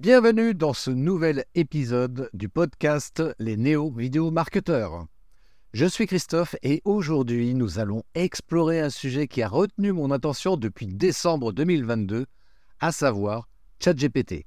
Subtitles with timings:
[0.00, 5.04] Bienvenue dans ce nouvel épisode du podcast Les Néo-Vidéo Marketeurs.
[5.74, 10.56] Je suis Christophe et aujourd'hui nous allons explorer un sujet qui a retenu mon attention
[10.56, 12.24] depuis décembre 2022,
[12.80, 13.46] à savoir
[13.78, 14.46] ChatGPT.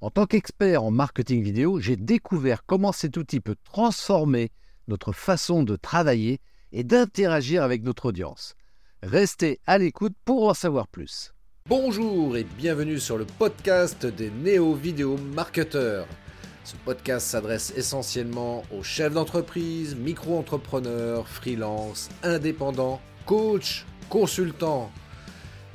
[0.00, 4.50] En tant qu'expert en marketing vidéo, j'ai découvert comment cet outil peut transformer
[4.86, 6.40] notre façon de travailler
[6.72, 8.54] et d'interagir avec notre audience.
[9.02, 11.34] Restez à l'écoute pour en savoir plus.
[11.68, 16.06] Bonjour et bienvenue sur le podcast des néo-vidéo marketeurs.
[16.64, 24.90] Ce podcast s'adresse essentiellement aux chefs d'entreprise, micro-entrepreneurs, freelance, indépendants, coachs, consultants.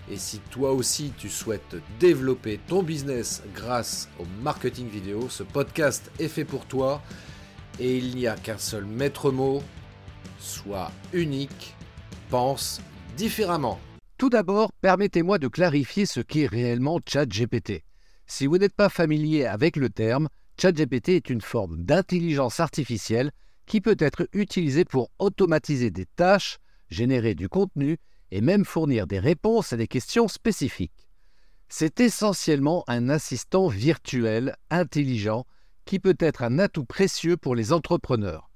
[0.09, 6.10] Et si toi aussi tu souhaites développer ton business grâce au marketing vidéo, ce podcast
[6.18, 7.04] est fait pour toi
[7.80, 9.62] et il n'y a qu'un seul maître mot,
[10.40, 11.76] sois unique,
[12.32, 12.82] pense
[13.16, 13.80] différemment.
[14.23, 17.84] Tout d'abord, permettez-moi de clarifier ce qu'est réellement ChatGPT.
[18.26, 23.34] Si vous n'êtes pas familier avec le terme, ChatGPT est une forme d'intelligence artificielle
[23.66, 27.98] qui peut être utilisée pour automatiser des tâches, générer du contenu
[28.32, 31.10] et même fournir des réponses à des questions spécifiques.
[31.68, 35.46] C'est essentiellement un assistant virtuel intelligent
[35.84, 38.49] qui peut être un atout précieux pour les entrepreneurs.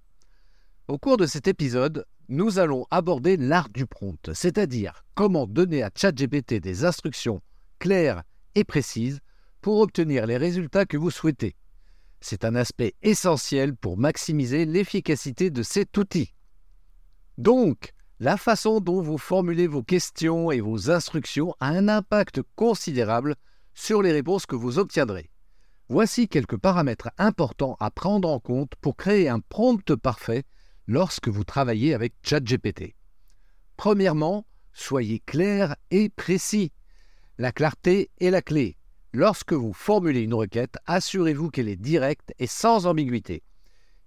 [0.87, 5.91] Au cours de cet épisode, nous allons aborder l'art du prompt, c'est-à-dire comment donner à
[5.95, 7.41] ChatGPT des instructions
[7.79, 8.23] claires
[8.55, 9.19] et précises
[9.61, 11.55] pour obtenir les résultats que vous souhaitez.
[12.19, 16.33] C'est un aspect essentiel pour maximiser l'efficacité de cet outil.
[17.37, 23.35] Donc, la façon dont vous formulez vos questions et vos instructions a un impact considérable
[23.75, 25.29] sur les réponses que vous obtiendrez.
[25.87, 30.43] Voici quelques paramètres importants à prendre en compte pour créer un prompt parfait
[30.87, 32.95] lorsque vous travaillez avec ChatGPT.
[33.75, 36.71] Premièrement, soyez clair et précis.
[37.37, 38.77] La clarté est la clé.
[39.13, 43.43] Lorsque vous formulez une requête, assurez-vous qu'elle est directe et sans ambiguïté.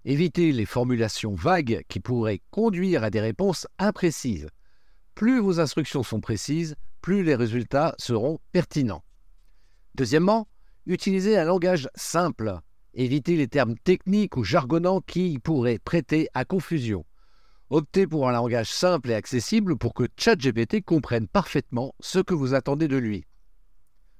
[0.03, 4.47] Évitez les formulations vagues qui pourraient conduire à des réponses imprécises.
[5.15, 9.03] Plus vos instructions sont précises, plus les résultats seront pertinents.
[9.95, 10.47] Deuxièmement,
[10.85, 12.59] utilisez un langage simple.
[12.93, 17.05] Évitez les termes techniques ou jargonnants qui pourraient prêter à confusion.
[17.69, 22.53] Optez pour un langage simple et accessible pour que ChatGPT comprenne parfaitement ce que vous
[22.53, 23.23] attendez de lui.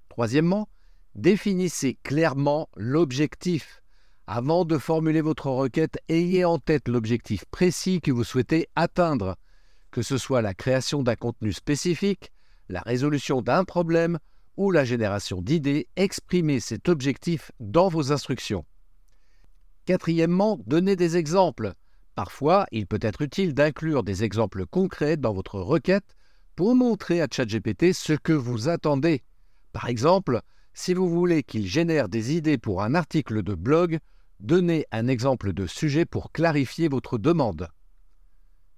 [0.07, 0.69] Troisièmement,
[1.15, 3.81] définissez clairement l'objectif.
[4.25, 9.35] Avant de formuler votre requête, ayez en tête l'objectif précis que vous souhaitez atteindre,
[9.91, 12.31] que ce soit la création d'un contenu spécifique,
[12.69, 14.17] la résolution d'un problème
[14.69, 18.65] la génération d'idées, exprimez cet objectif dans vos instructions.
[19.85, 21.73] Quatrièmement, donnez des exemples.
[22.13, 26.15] Parfois, il peut être utile d'inclure des exemples concrets dans votre requête
[26.55, 29.23] pour montrer à ChatGPT ce que vous attendez.
[29.71, 30.41] Par exemple,
[30.73, 33.99] si vous voulez qu'il génère des idées pour un article de blog,
[34.39, 37.69] donnez un exemple de sujet pour clarifier votre demande.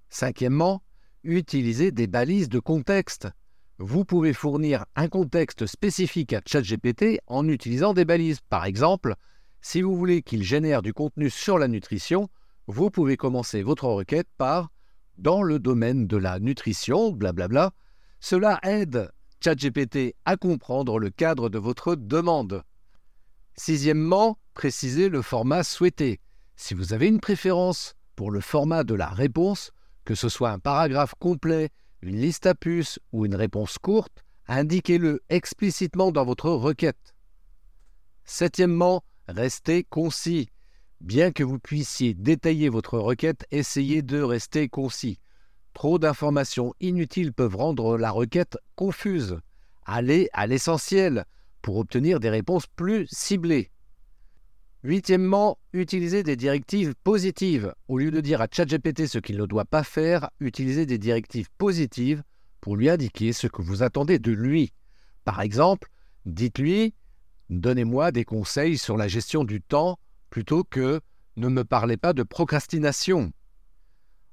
[0.08, 0.82] Cinquièmement,
[1.24, 3.28] utilisez des balises de contexte.
[3.78, 8.40] Vous pouvez fournir un contexte spécifique à ChatGPT en utilisant des balises.
[8.48, 9.16] Par exemple,
[9.60, 12.28] si vous voulez qu'il génère du contenu sur la nutrition,
[12.68, 14.70] vous pouvez commencer votre requête par
[15.18, 17.72] dans le domaine de la nutrition, blablabla.
[18.20, 19.10] Cela aide
[19.42, 22.62] ChatGPT à comprendre le cadre de votre demande.
[23.56, 26.20] Sixièmement, précisez le format souhaité.
[26.54, 29.72] Si vous avez une préférence pour le format de la réponse,
[30.04, 31.70] que ce soit un paragraphe complet,
[32.04, 37.14] une liste à puces ou une réponse courte, indiquez-le explicitement dans votre requête.
[38.24, 40.50] Septièmement, restez concis.
[41.00, 45.18] Bien que vous puissiez détailler votre requête, essayez de rester concis.
[45.72, 49.38] Trop d'informations inutiles peuvent rendre la requête confuse.
[49.86, 51.24] Allez à l'essentiel
[51.62, 53.70] pour obtenir des réponses plus ciblées.
[54.84, 57.72] Huitièmement, utilisez des directives positives.
[57.88, 61.48] Au lieu de dire à ChatGPT ce qu'il ne doit pas faire, utilisez des directives
[61.56, 62.22] positives
[62.60, 64.74] pour lui indiquer ce que vous attendez de lui.
[65.24, 65.88] Par exemple,
[66.26, 66.92] dites-lui
[67.48, 69.98] Donnez-moi des conseils sur la gestion du temps
[70.28, 71.00] plutôt que
[71.38, 73.32] Ne me parlez pas de procrastination.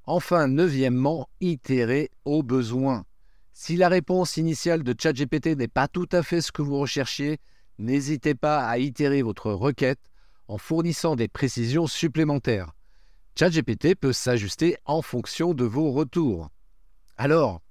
[0.03, 3.05] Enfin, neuvièmement, itérez au besoin.
[3.53, 7.37] Si la réponse initiale de ChatGPT n'est pas tout à fait ce que vous recherchiez,
[7.79, 10.10] n'hésitez pas à itérer votre requête
[10.47, 12.73] en fournissant des précisions supplémentaires.
[13.37, 16.49] ChatGPT peut s'ajuster en fonction de vos retours.
[17.17, 17.61] Alors,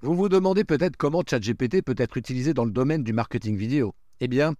[0.00, 3.94] vous vous demandez peut-être comment ChatGPT peut être utilisé dans le domaine du marketing vidéo.
[4.20, 4.54] Eh bien,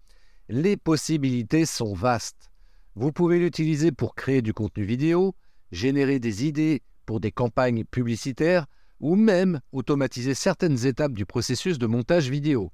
[0.49, 2.51] les possibilités sont vastes.
[2.95, 5.35] Vous pouvez l'utiliser pour créer du contenu vidéo,
[5.73, 8.67] générer des idées pour des campagnes publicitaires
[9.01, 12.73] ou même automatiser certaines étapes du processus de montage vidéo.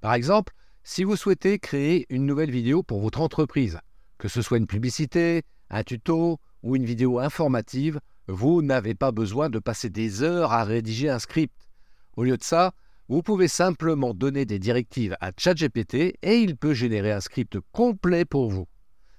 [0.00, 0.52] Par exemple,
[0.86, 3.78] Si vous souhaitez créer une nouvelle vidéo pour votre entreprise,
[4.18, 9.50] que ce soit une publicité, un tuto ou une vidéo informative, vous n'avez pas besoin
[9.50, 11.68] de passer des heures à rédiger un script.
[12.16, 12.72] Au lieu de ça,
[13.08, 18.24] vous pouvez simplement donner des directives à ChatGPT et il peut générer un script complet
[18.24, 18.66] pour vous.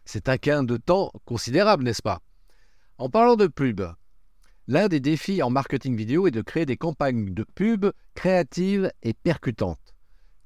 [0.05, 2.21] C'est un gain de temps considérable, n'est-ce pas?
[2.97, 3.81] En parlant de pub,
[4.67, 9.13] l'un des défis en marketing vidéo est de créer des campagnes de pub créatives et
[9.13, 9.93] percutantes.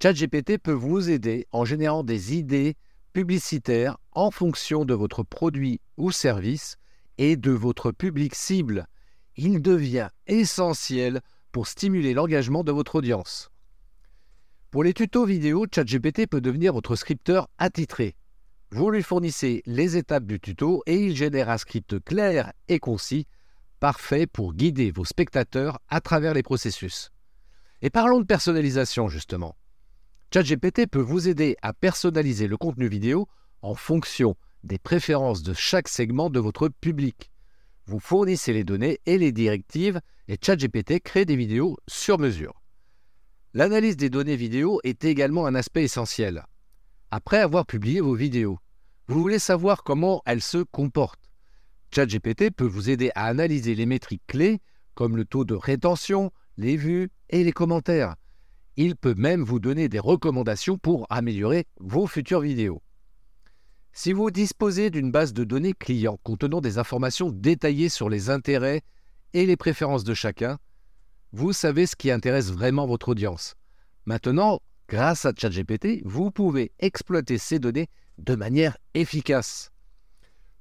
[0.01, 2.75] ChatGPT peut vous aider en générant des idées
[3.13, 6.77] publicitaires en fonction de votre produit ou service
[7.17, 8.87] et de votre public cible.
[9.35, 11.21] Il devient essentiel
[11.51, 13.51] pour stimuler l'engagement de votre audience.
[14.71, 18.15] Pour les tutos vidéo, ChatGPT peut devenir votre scripteur attitré.
[18.71, 23.25] Vous lui fournissez les étapes du tuto et il génère un script clair et concis,
[23.79, 27.09] parfait pour guider vos spectateurs à travers les processus.
[27.81, 29.55] Et parlons de personnalisation justement.
[30.31, 33.27] ChatGPT peut vous aider à personnaliser le contenu vidéo
[33.63, 37.31] en fonction des préférences de chaque segment de votre public.
[37.87, 42.61] Vous fournissez les données et les directives et ChatGPT crée des vidéos sur mesure.
[43.55, 46.45] L'analyse des données vidéo est également un aspect essentiel.
[47.09, 48.59] Après avoir publié vos vidéos,
[49.07, 51.31] vous voulez savoir comment elles se comportent.
[51.91, 54.61] ChatGPT peut vous aider à analyser les métriques clés
[54.93, 58.13] comme le taux de rétention, les vues et les commentaires.
[58.81, 62.81] Il peut même vous donner des recommandations pour améliorer vos futures vidéos.
[63.91, 68.83] Si vous disposez d'une base de données clients contenant des informations détaillées sur les intérêts
[69.33, 70.59] et les préférences de chacun,
[71.33, 73.55] vous savez ce qui intéresse vraiment votre audience.
[74.05, 79.73] Maintenant, grâce à ChatGPT, vous pouvez exploiter ces données de manière efficace.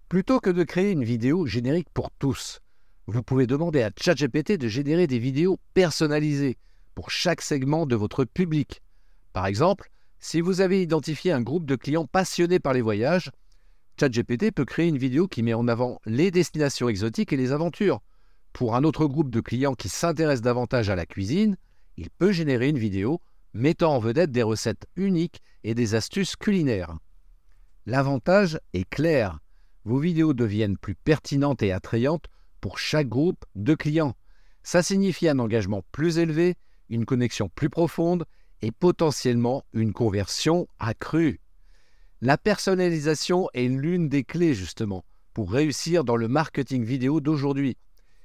[0.08, 2.58] Plutôt que de créer une vidéo générique pour tous,
[3.06, 6.58] vous pouvez demander à ChatGPT de générer des vidéos personnalisées
[6.98, 8.82] pour chaque segment de votre public.
[9.32, 13.30] Par exemple, si vous avez identifié un groupe de clients passionnés par les voyages,
[14.00, 18.00] ChatGPT peut créer une vidéo qui met en avant les destinations exotiques et les aventures.
[18.52, 21.56] Pour un autre groupe de clients qui s'intéresse davantage à la cuisine,
[21.96, 23.20] il peut générer une vidéo
[23.54, 26.98] mettant en vedette des recettes uniques et des astuces culinaires.
[27.86, 29.38] L'avantage est clair.
[29.84, 32.26] Vos vidéos deviennent plus pertinentes et attrayantes
[32.60, 34.16] pour chaque groupe de clients.
[34.64, 36.56] Ça signifie un engagement plus élevé,
[36.88, 38.24] une connexion plus profonde
[38.62, 41.40] et potentiellement une conversion accrue.
[42.20, 45.04] La personnalisation est l'une des clés justement
[45.34, 47.76] pour réussir dans le marketing vidéo d'aujourd'hui.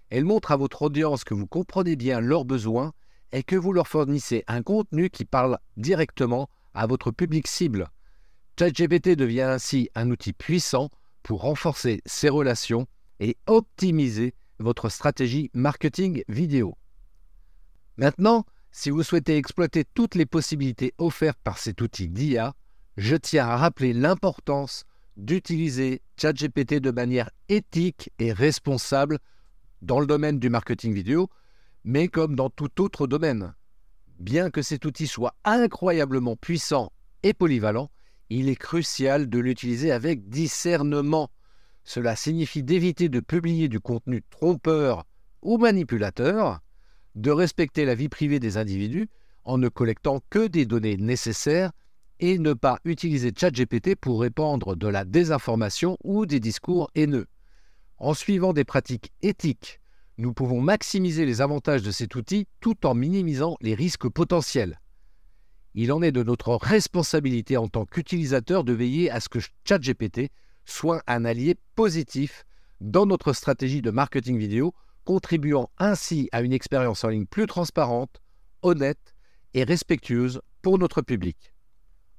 [0.09, 2.93] Elle montre à votre audience que vous comprenez bien leurs besoins
[3.31, 7.87] et que vous leur fournissez un contenu qui parle directement à votre public cible.
[8.57, 10.89] ChatGPT devient ainsi un outil puissant
[11.23, 12.87] pour renforcer ses relations
[13.19, 16.77] et optimiser votre stratégie marketing vidéo.
[17.97, 22.53] Maintenant, si vous souhaitez exploiter toutes les possibilités offertes par cet outil d'IA,
[22.97, 24.85] je tiens à rappeler l'importance
[25.15, 29.19] d'utiliser ChatGPT de manière éthique et responsable
[29.83, 31.29] dans le domaine du marketing vidéo,
[31.83, 33.53] mais comme dans tout autre domaine.
[34.19, 36.91] Bien que cet outil soit incroyablement puissant
[37.21, 37.91] et polyvalent,
[38.29, 41.29] il est crucial de l'utiliser avec discernement.
[41.83, 45.05] Cela signifie d'éviter de publier du contenu trompeur
[45.41, 46.61] ou manipulateur,
[47.15, 49.09] de respecter la vie privée des individus
[49.45, 51.71] en ne collectant que des données nécessaires
[52.19, 57.27] et ne pas utiliser ChatGPT pour répandre de la désinformation ou des discours haineux.
[57.97, 59.79] En suivant des pratiques éthiques,
[60.17, 64.79] nous pouvons maximiser les avantages de cet outil tout en minimisant les risques potentiels.
[65.75, 70.29] Il en est de notre responsabilité en tant qu'utilisateur de veiller à ce que ChatGPT
[70.65, 72.45] soit un allié positif
[72.79, 74.73] dans notre stratégie de marketing vidéo
[75.05, 78.21] contribuant ainsi à une expérience en ligne plus transparente,
[78.61, 79.13] honnête
[79.53, 81.53] et respectueuse pour notre public.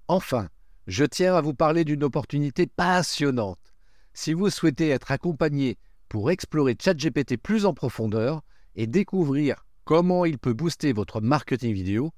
[0.08, 0.48] Enfin,
[0.86, 3.72] je tiens à vous parler d'une opportunité passionnante.
[4.12, 8.42] Si vous souhaitez être accompagné pour explorer ChatGPT plus en profondeur
[8.76, 12.12] et découvrir comment il peut booster votre marketing vidéo,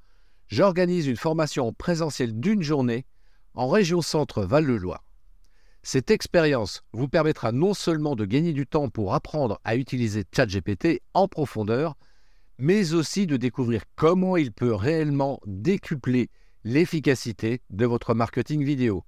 [0.49, 3.07] j'organise une formation en présentiel d'une journée
[3.55, 5.06] en région centre Val-de-Loire.
[5.89, 11.01] Cette expérience vous permettra non seulement de gagner du temps pour apprendre à utiliser ChatGPT
[11.15, 11.95] en profondeur,
[12.59, 16.29] mais aussi de découvrir comment il peut réellement décupler
[16.65, 19.05] l'efficacité de votre marketing vidéo.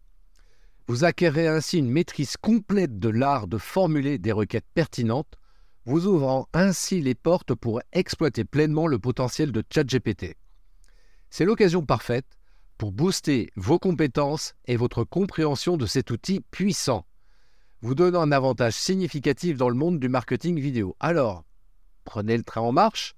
[0.87, 5.35] Vous acquérez ainsi une maîtrise complète de l'art de formuler des requêtes pertinentes,
[5.85, 10.37] vous ouvrant ainsi les portes pour exploiter pleinement le potentiel de ChatGPT.
[11.29, 12.39] C'est l'occasion parfaite
[12.79, 17.05] pour booster vos compétences et votre compréhension de cet outil puissant,
[17.83, 20.97] vous donnant un avantage significatif dans le monde du marketing vidéo.
[21.01, 21.45] Alors,
[22.05, 23.15] prenez le train en marche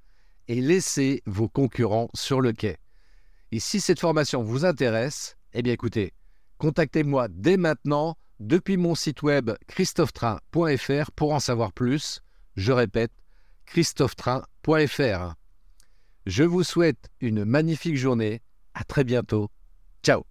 [0.48, 2.78] et laissez vos concurrents sur le quai.
[3.52, 6.12] Et si cette formation vous intéresse, Eh bien écoutez,
[6.58, 12.22] contactez-moi dès maintenant depuis mon site web christophetrain.fr pour en savoir plus.
[12.56, 13.12] Je répète,
[13.66, 15.34] christophetrain.fr.
[16.26, 18.42] Je vous souhaite une magnifique journée.
[18.80, 19.50] À très bientôt.
[20.02, 20.22] Ciao.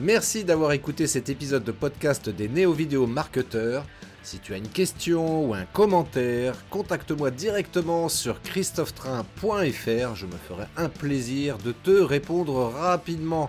[0.00, 3.86] Merci d'avoir écouté cet épisode de podcast des néo-vidéo marketeurs.
[4.24, 10.16] Si tu as une question ou un commentaire, contacte-moi directement sur christophetrain.fr.
[10.16, 13.48] Je me ferai un plaisir de te répondre rapidement.